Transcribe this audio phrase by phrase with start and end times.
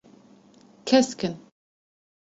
[0.87, 1.35] Kesk in.